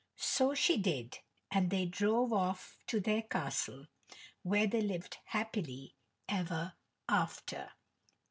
So 0.17 0.55
she 0.55 0.77
did; 0.77 1.19
and 1.51 1.69
they 1.69 1.85
drove 1.85 2.33
off 2.33 2.75
to 2.87 2.99
their 2.99 3.21
castle, 3.21 3.85
where 4.41 4.65
they 4.65 4.81
lived 4.81 5.19
happy 5.27 5.93
ever 6.27 6.73
after. 7.07 7.73